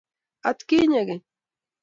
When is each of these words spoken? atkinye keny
atkinye 0.49 1.01
keny 1.07 1.21